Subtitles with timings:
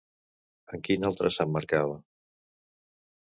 [0.77, 1.99] En quina altra s'emmarcava?